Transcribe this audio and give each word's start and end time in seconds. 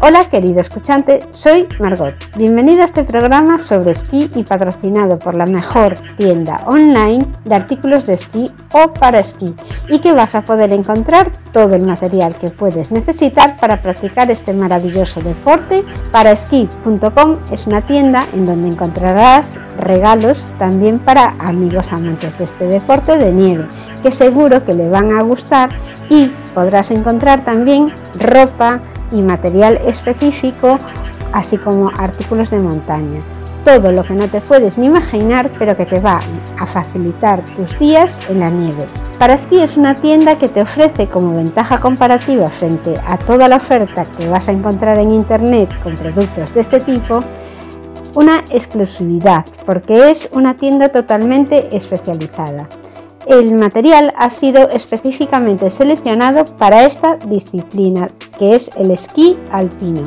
Hola 0.00 0.28
querido 0.28 0.60
escuchante, 0.60 1.26
soy 1.30 1.66
Margot. 1.78 2.14
Bienvenido 2.36 2.82
a 2.82 2.84
este 2.84 3.04
programa 3.04 3.58
sobre 3.58 3.92
esquí 3.92 4.30
y 4.34 4.42
patrocinado 4.42 5.18
por 5.18 5.34
la 5.34 5.46
mejor 5.46 5.94
tienda 6.18 6.60
online 6.66 7.24
de 7.44 7.54
artículos 7.54 8.04
de 8.04 8.14
esquí 8.14 8.50
o 8.72 8.92
para 8.92 9.20
esquí 9.20 9.54
y 9.88 10.00
que 10.00 10.12
vas 10.12 10.34
a 10.34 10.42
poder 10.42 10.72
encontrar 10.72 11.30
todo 11.52 11.74
el 11.74 11.86
material 11.86 12.36
que 12.36 12.50
puedes 12.50 12.90
necesitar 12.90 13.56
para 13.56 13.80
practicar 13.80 14.30
este 14.30 14.52
maravilloso 14.52 15.22
deporte. 15.22 15.84
Paraesquí.com 16.12 17.38
es 17.50 17.66
una 17.66 17.80
tienda 17.80 18.26
en 18.34 18.44
donde 18.44 18.68
encontrarás 18.68 19.58
regalos 19.78 20.52
también 20.58 20.98
para 20.98 21.34
amigos 21.38 21.92
amantes 21.92 22.36
de 22.36 22.44
este 22.44 22.66
deporte 22.66 23.16
de 23.16 23.32
nieve 23.32 23.68
que 24.04 24.12
seguro 24.12 24.64
que 24.66 24.74
le 24.74 24.88
van 24.88 25.12
a 25.12 25.22
gustar 25.22 25.70
y 26.10 26.26
podrás 26.54 26.90
encontrar 26.90 27.42
también 27.42 27.90
ropa, 28.20 28.80
y 29.14 29.22
material 29.22 29.78
específico, 29.86 30.78
así 31.32 31.56
como 31.56 31.90
artículos 31.96 32.50
de 32.50 32.60
montaña. 32.60 33.20
Todo 33.64 33.92
lo 33.92 34.04
que 34.04 34.12
no 34.12 34.28
te 34.28 34.42
puedes 34.42 34.76
ni 34.76 34.86
imaginar, 34.86 35.50
pero 35.58 35.74
que 35.74 35.86
te 35.86 36.00
va 36.00 36.20
a 36.58 36.66
facilitar 36.66 37.42
tus 37.56 37.78
días 37.78 38.18
en 38.28 38.40
la 38.40 38.50
nieve. 38.50 38.84
Para 39.18 39.34
Esquí 39.34 39.60
es 39.60 39.78
una 39.78 39.94
tienda 39.94 40.36
que 40.36 40.48
te 40.48 40.60
ofrece 40.60 41.06
como 41.06 41.34
ventaja 41.34 41.78
comparativa 41.80 42.50
frente 42.50 42.94
a 43.06 43.16
toda 43.16 43.48
la 43.48 43.56
oferta 43.56 44.04
que 44.04 44.28
vas 44.28 44.48
a 44.48 44.52
encontrar 44.52 44.98
en 44.98 45.12
internet 45.12 45.74
con 45.82 45.94
productos 45.94 46.52
de 46.52 46.60
este 46.60 46.80
tipo, 46.80 47.20
una 48.14 48.40
exclusividad, 48.50 49.46
porque 49.64 50.10
es 50.10 50.28
una 50.32 50.56
tienda 50.56 50.90
totalmente 50.90 51.74
especializada. 51.74 52.68
El 53.26 53.54
material 53.54 54.12
ha 54.18 54.28
sido 54.28 54.68
específicamente 54.68 55.70
seleccionado 55.70 56.44
para 56.44 56.84
esta 56.84 57.16
disciplina, 57.16 58.08
que 58.38 58.54
es 58.54 58.70
el 58.76 58.90
esquí 58.90 59.38
alpino, 59.50 60.02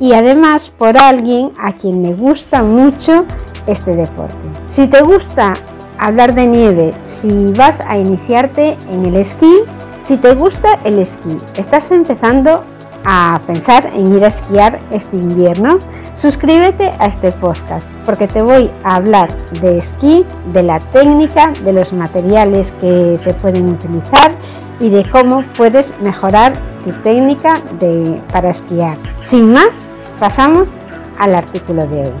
y 0.00 0.12
además 0.14 0.72
por 0.76 0.98
alguien 0.98 1.52
a 1.56 1.72
quien 1.72 2.02
le 2.02 2.14
gusta 2.14 2.64
mucho 2.64 3.24
este 3.68 3.94
deporte. 3.94 4.34
Si 4.68 4.88
te 4.88 5.02
gusta 5.02 5.52
hablar 5.98 6.34
de 6.34 6.46
nieve, 6.48 6.94
si 7.04 7.52
vas 7.52 7.80
a 7.80 7.96
iniciarte 7.96 8.76
en 8.90 9.06
el 9.06 9.16
esquí, 9.16 9.52
si 10.00 10.16
te 10.16 10.34
gusta 10.34 10.80
el 10.84 10.98
esquí, 10.98 11.36
estás 11.56 11.92
empezando 11.92 12.64
a 13.04 13.40
pensar 13.46 13.90
en 13.94 14.16
ir 14.16 14.24
a 14.24 14.28
esquiar 14.28 14.80
este 14.90 15.16
invierno, 15.16 15.78
suscríbete 16.18 16.92
a 16.98 17.06
este 17.06 17.30
podcast 17.30 17.92
porque 18.04 18.26
te 18.26 18.42
voy 18.42 18.68
a 18.82 18.96
hablar 18.96 19.34
de 19.60 19.78
esquí, 19.78 20.26
de 20.52 20.64
la 20.64 20.80
técnica, 20.80 21.52
de 21.64 21.72
los 21.72 21.92
materiales 21.92 22.72
que 22.80 23.16
se 23.16 23.32
pueden 23.34 23.68
utilizar 23.68 24.36
y 24.80 24.90
de 24.90 25.08
cómo 25.08 25.44
puedes 25.56 25.94
mejorar 26.00 26.52
tu 26.82 26.92
técnica 27.02 27.62
de, 27.78 28.20
para 28.32 28.50
esquiar. 28.50 28.98
Sin 29.20 29.52
más, 29.52 29.88
pasamos 30.18 30.70
al 31.18 31.36
artículo 31.36 31.86
de 31.86 32.08
hoy. 32.08 32.14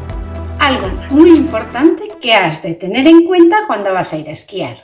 Algo 0.60 0.88
muy 1.10 1.30
importante 1.30 2.04
que 2.20 2.34
has 2.34 2.62
de 2.62 2.74
tener 2.74 3.06
en 3.08 3.26
cuenta 3.26 3.64
cuando 3.66 3.92
vas 3.92 4.12
a 4.12 4.18
ir 4.18 4.28
a 4.28 4.32
esquiar. 4.32 4.76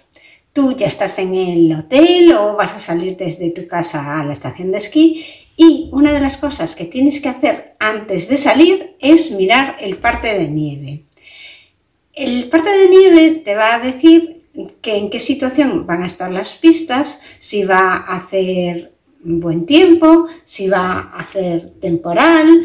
Tú 0.52 0.72
ya 0.72 0.86
estás 0.86 1.20
en 1.20 1.34
el 1.34 1.72
hotel 1.72 2.32
o 2.32 2.56
vas 2.56 2.74
a 2.74 2.80
salir 2.80 3.16
desde 3.16 3.50
tu 3.50 3.68
casa 3.68 4.20
a 4.20 4.24
la 4.24 4.32
estación 4.32 4.72
de 4.72 4.78
esquí 4.78 5.43
y 5.56 5.88
una 5.92 6.12
de 6.12 6.20
las 6.20 6.36
cosas 6.36 6.74
que 6.74 6.84
tienes 6.84 7.20
que 7.20 7.28
hacer 7.28 7.76
antes 7.78 8.28
de 8.28 8.36
salir 8.36 8.96
es 9.00 9.30
mirar 9.32 9.76
el 9.80 9.96
parte 9.96 10.36
de 10.38 10.48
nieve. 10.48 11.04
El 12.12 12.48
parte 12.48 12.70
de 12.70 12.88
nieve 12.88 13.42
te 13.44 13.54
va 13.54 13.74
a 13.74 13.78
decir 13.78 14.44
que 14.80 14.96
en 14.96 15.10
qué 15.10 15.20
situación 15.20 15.86
van 15.86 16.02
a 16.02 16.06
estar 16.06 16.30
las 16.30 16.54
pistas, 16.54 17.22
si 17.38 17.64
va 17.64 17.94
a 17.96 18.16
hacer 18.16 18.94
buen 19.24 19.66
tiempo, 19.66 20.26
si 20.44 20.68
va 20.68 21.10
a 21.12 21.20
hacer 21.20 21.70
temporal. 21.80 22.64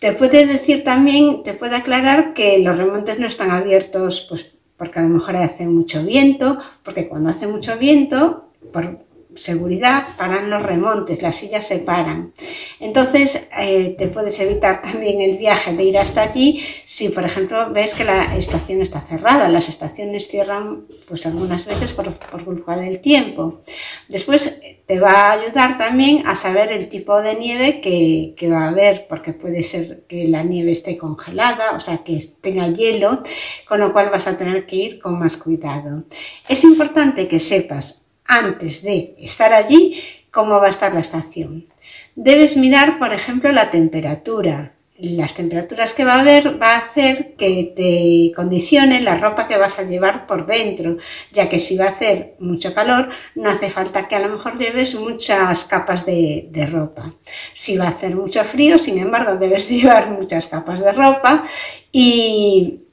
Te 0.00 0.12
puede 0.12 0.46
decir 0.46 0.84
también, 0.84 1.42
te 1.42 1.54
puede 1.54 1.76
aclarar 1.76 2.34
que 2.34 2.58
los 2.60 2.76
remontes 2.76 3.18
no 3.18 3.26
están 3.26 3.50
abiertos 3.50 4.26
pues, 4.28 4.54
porque 4.76 5.00
a 5.00 5.02
lo 5.02 5.08
mejor 5.08 5.36
hace 5.36 5.66
mucho 5.66 6.04
viento, 6.04 6.58
porque 6.84 7.08
cuando 7.08 7.30
hace 7.30 7.48
mucho 7.48 7.76
viento, 7.78 8.50
por, 8.72 9.07
seguridad 9.34 10.04
paran 10.16 10.50
los 10.50 10.62
remontes, 10.62 11.22
las 11.22 11.36
sillas 11.36 11.66
se 11.66 11.78
paran. 11.78 12.32
Entonces 12.80 13.48
eh, 13.58 13.94
te 13.98 14.08
puedes 14.08 14.38
evitar 14.40 14.82
también 14.82 15.20
el 15.20 15.38
viaje 15.38 15.74
de 15.74 15.84
ir 15.84 15.98
hasta 15.98 16.22
allí 16.22 16.64
si, 16.84 17.10
por 17.10 17.24
ejemplo, 17.24 17.72
ves 17.72 17.94
que 17.94 18.04
la 18.04 18.36
estación 18.36 18.80
está 18.82 19.00
cerrada. 19.00 19.48
Las 19.48 19.68
estaciones 19.68 20.28
cierran 20.28 20.86
pues 21.06 21.26
algunas 21.26 21.66
veces 21.66 21.92
por, 21.92 22.12
culpa 22.44 22.76
del 22.76 23.00
tiempo. 23.00 23.60
Después 24.08 24.60
te 24.86 25.00
va 25.00 25.12
a 25.12 25.32
ayudar 25.32 25.76
también 25.76 26.26
a 26.26 26.34
saber 26.34 26.72
el 26.72 26.88
tipo 26.88 27.20
de 27.20 27.34
nieve 27.34 27.80
que, 27.80 28.34
que 28.36 28.48
va 28.48 28.64
a 28.64 28.68
haber, 28.68 29.06
porque 29.08 29.34
puede 29.34 29.62
ser 29.62 30.04
que 30.08 30.28
la 30.28 30.42
nieve 30.42 30.72
esté 30.72 30.96
congelada, 30.96 31.72
o 31.76 31.80
sea, 31.80 31.98
que 31.98 32.18
tenga 32.40 32.68
hielo, 32.68 33.22
con 33.68 33.80
lo 33.80 33.92
cual 33.92 34.08
vas 34.10 34.26
a 34.26 34.38
tener 34.38 34.66
que 34.66 34.76
ir 34.76 34.98
con 34.98 35.18
más 35.18 35.36
cuidado. 35.36 36.04
Es 36.48 36.64
importante 36.64 37.28
que 37.28 37.38
sepas 37.38 38.07
antes 38.28 38.82
de 38.82 39.16
estar 39.18 39.52
allí 39.52 40.00
cómo 40.30 40.60
va 40.60 40.66
a 40.66 40.70
estar 40.70 40.94
la 40.94 41.00
estación. 41.00 41.66
Debes 42.14 42.56
mirar, 42.56 42.98
por 42.98 43.12
ejemplo, 43.12 43.50
la 43.50 43.70
temperatura. 43.70 44.74
Las 45.00 45.36
temperaturas 45.36 45.94
que 45.94 46.04
va 46.04 46.14
a 46.14 46.20
haber 46.20 46.60
va 46.60 46.74
a 46.74 46.78
hacer 46.78 47.36
que 47.36 47.72
te 47.76 48.34
condicione 48.34 49.00
la 49.00 49.16
ropa 49.16 49.46
que 49.46 49.56
vas 49.56 49.78
a 49.78 49.84
llevar 49.84 50.26
por 50.26 50.44
dentro, 50.44 50.96
ya 51.30 51.48
que 51.48 51.60
si 51.60 51.76
va 51.76 51.84
a 51.84 51.90
hacer 51.90 52.34
mucho 52.40 52.74
calor, 52.74 53.08
no 53.36 53.48
hace 53.48 53.70
falta 53.70 54.08
que 54.08 54.16
a 54.16 54.18
lo 54.18 54.28
mejor 54.28 54.58
lleves 54.58 54.96
muchas 54.96 55.64
capas 55.66 56.04
de, 56.04 56.48
de 56.50 56.66
ropa. 56.66 57.08
Si 57.54 57.76
va 57.76 57.84
a 57.84 57.90
hacer 57.90 58.16
mucho 58.16 58.42
frío, 58.42 58.76
sin 58.76 58.98
embargo, 58.98 59.36
debes 59.36 59.68
llevar 59.70 60.10
muchas 60.10 60.48
capas 60.48 60.80
de 60.80 60.90
ropa 60.90 61.44
y 61.92 62.87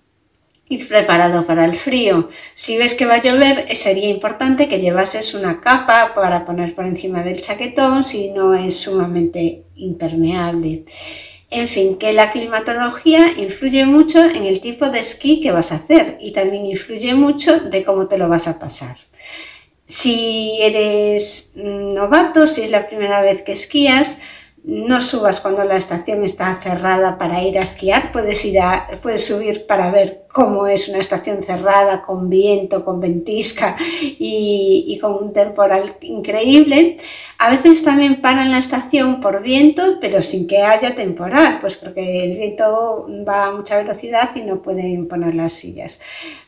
ir 0.67 0.87
preparado 0.87 1.45
para 1.45 1.65
el 1.65 1.75
frío. 1.75 2.29
Si 2.55 2.77
ves 2.77 2.95
que 2.95 3.05
va 3.05 3.15
a 3.15 3.21
llover, 3.21 3.75
sería 3.75 4.09
importante 4.09 4.67
que 4.67 4.79
llevases 4.79 5.33
una 5.33 5.61
capa 5.61 6.13
para 6.15 6.45
poner 6.45 6.73
por 6.73 6.85
encima 6.85 7.23
del 7.23 7.41
chaquetón 7.41 8.03
si 8.03 8.31
no 8.31 8.53
es 8.53 8.77
sumamente 8.77 9.63
impermeable. 9.75 10.85
En 11.51 11.67
fin, 11.67 11.97
que 11.97 12.11
la 12.13 12.31
climatología 12.31 13.31
influye 13.37 13.85
mucho 13.85 14.23
en 14.23 14.45
el 14.45 14.59
tipo 14.59 14.89
de 14.89 14.99
esquí 14.99 15.39
que 15.41 15.51
vas 15.51 15.71
a 15.71 15.75
hacer 15.75 16.17
y 16.19 16.31
también 16.31 16.65
influye 16.65 17.13
mucho 17.13 17.59
de 17.59 17.83
cómo 17.83 18.07
te 18.07 18.17
lo 18.17 18.27
vas 18.27 18.47
a 18.47 18.59
pasar. 18.59 18.95
Si 19.85 20.57
eres 20.61 21.53
novato, 21.55 22.47
si 22.47 22.63
es 22.63 22.71
la 22.71 22.87
primera 22.87 23.21
vez 23.21 23.43
que 23.43 23.51
esquías, 23.51 24.17
no 24.67 24.99
subas 24.99 25.41
cuando 25.41 25.63
la 25.63 25.77
estación 25.77 26.23
está 26.23 26.55
cerrada 26.55 27.19
para 27.19 27.43
ir 27.43 27.59
a 27.59 27.61
esquiar, 27.61 28.11
puedes, 28.11 28.43
ir 28.45 28.59
puedes 29.01 29.23
subir 29.23 29.67
para 29.67 29.91
ver 29.91 30.23
cómo 30.33 30.65
es 30.65 30.89
una 30.89 30.97
estación 30.97 31.43
cerrada 31.43 32.01
con 32.01 32.29
viento, 32.29 32.83
con 32.83 32.99
ventisca 32.99 33.75
y, 34.01 34.85
y, 34.87 34.97
con 34.99 35.13
un 35.13 35.33
temporal 35.33 35.95
increíble. 36.01 36.97
A 37.37 37.51
veces 37.51 37.83
también 37.83 38.21
paran 38.21 38.51
la 38.51 38.57
estación 38.57 39.21
por 39.21 39.43
viento, 39.43 39.99
pero 40.01 40.23
sin 40.23 40.47
que 40.47 40.63
haya 40.63 40.95
temporal, 40.95 41.59
pues 41.61 41.75
porque 41.75 42.23
el 42.23 42.37
viento 42.37 43.07
va 43.27 43.45
a 43.45 43.51
mucha 43.51 43.77
velocidad 43.77 44.35
y 44.35 44.41
no 44.41 44.63
pueden 44.63 45.07
poner 45.07 45.35
las 45.35 45.53
sillas. 45.53 46.01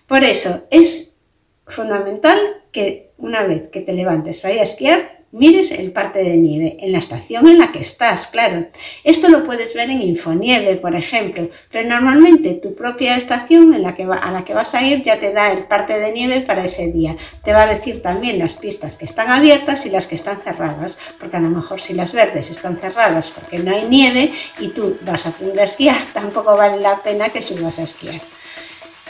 Por 0.08 0.24
eso 0.24 0.64
es 0.72 1.26
fundamental 1.68 2.40
que 2.72 3.12
una 3.18 3.44
vez 3.44 3.68
que 3.68 3.82
te 3.82 3.94
levantes 3.94 4.40
para 4.40 4.56
ir 4.56 4.60
a 4.60 4.64
esquiar, 4.64 5.17
mires 5.32 5.72
el 5.72 5.92
parte 5.92 6.24
de 6.24 6.38
nieve 6.38 6.78
en 6.80 6.92
la 6.92 7.00
estación 7.00 7.48
en 7.48 7.58
la 7.58 7.72
que 7.72 7.80
estás, 7.80 8.28
claro. 8.28 8.68
Esto 9.04 9.30
lo 9.30 9.44
puedes 9.44 9.74
ver 9.74 9.90
en 9.90 10.02
Infonieve, 10.02 10.76
por 10.78 10.96
ejemplo, 10.96 11.50
pero 11.72 11.90
normalmente 11.90 12.56
tu 12.56 12.76
propia 12.76 13.16
estación 13.16 13.74
en 13.74 13.84
la 13.84 13.96
que 13.96 14.04
a 14.04 14.32
la 14.32 14.46
que 14.46 14.54
vas 14.54 14.74
a 14.74 14.84
ir 14.84 15.02
ya 15.04 15.18
te 15.18 15.34
da 15.34 15.52
el 15.52 15.66
parte 15.66 16.00
de 16.00 16.12
nieve 16.12 16.42
para 16.42 16.66
ese 16.66 16.92
día. 16.92 17.16
Te 17.44 17.54
va 17.54 17.64
a 17.64 17.74
decir 17.74 18.02
también 18.02 18.40
las 18.40 18.54
pistas 18.54 18.98
que 18.98 19.06
están 19.06 19.30
abiertas 19.30 19.86
y 19.86 19.90
las 19.90 20.08
que 20.08 20.16
están 20.16 20.40
cerradas, 20.40 20.98
porque 21.20 21.38
a 21.38 21.42
lo 21.42 21.50
mejor 21.50 21.82
si 21.82 21.94
las 21.94 22.14
verdes 22.14 22.50
están 22.50 22.78
cerradas 22.78 23.32
porque 23.32 23.60
no 23.60 23.76
hay 23.76 23.86
nieve 23.86 24.32
y 24.60 24.70
tú 24.70 24.98
vas 25.02 25.26
a 25.26 25.30
aprender 25.30 25.60
a 25.60 25.66
esquiar, 25.66 25.98
tampoco 26.14 26.56
vale 26.56 26.82
la 26.82 27.02
pena 27.02 27.30
que 27.30 27.42
subas 27.42 27.80
a 27.80 27.84
esquiar. 27.84 28.22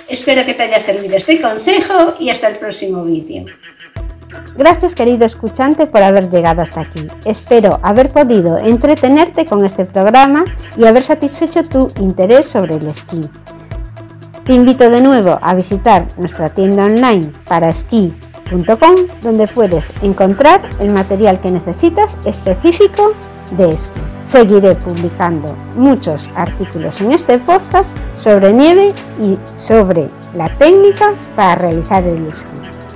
Espero 0.07 0.45
que 0.45 0.53
te 0.53 0.63
haya 0.63 0.79
servido 0.79 1.17
este 1.17 1.41
consejo 1.41 2.15
y 2.17 2.29
hasta 2.29 2.47
el 2.47 2.55
próximo 2.55 3.03
vídeo. 3.03 3.45
Gracias 4.55 4.95
querido 4.95 5.25
escuchante 5.25 5.85
por 5.87 6.03
haber 6.03 6.29
llegado 6.29 6.61
hasta 6.61 6.81
aquí. 6.81 7.07
Espero 7.25 7.79
haber 7.83 8.09
podido 8.09 8.57
entretenerte 8.57 9.45
con 9.45 9.65
este 9.65 9.85
programa 9.85 10.45
y 10.77 10.85
haber 10.85 11.03
satisfecho 11.03 11.63
tu 11.63 11.89
interés 11.99 12.45
sobre 12.45 12.75
el 12.75 12.87
esquí. 12.87 13.21
Te 14.43 14.53
invito 14.53 14.89
de 14.89 15.01
nuevo 15.01 15.37
a 15.41 15.55
visitar 15.55 16.07
nuestra 16.17 16.49
tienda 16.49 16.85
online 16.85 17.33
para 17.47 17.69
esquí.com 17.69 18.95
donde 19.21 19.47
puedes 19.47 19.93
encontrar 20.01 20.61
el 20.79 20.91
material 20.91 21.39
que 21.41 21.51
necesitas 21.51 22.17
específico 22.25 23.13
de 23.57 23.71
esquí. 23.71 23.99
Seguiré 24.23 24.75
publicando 24.75 25.55
muchos 25.75 26.29
artículos 26.35 27.01
en 27.01 27.11
este 27.11 27.37
podcast 27.39 27.95
sobre 28.15 28.53
nieve 28.53 28.93
y 29.21 29.37
sobre 29.55 30.09
la 30.33 30.49
técnica 30.57 31.13
para 31.35 31.55
realizar 31.55 32.03
el 32.03 32.27
esquí. 32.27 32.76